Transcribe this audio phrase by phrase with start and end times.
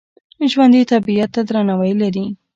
[0.51, 2.25] ژوندي طبیعت ته درناوی لري